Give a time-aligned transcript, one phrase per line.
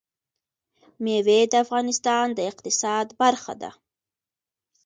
[1.03, 3.71] مېوې د افغانستان د اقتصاد برخه ده.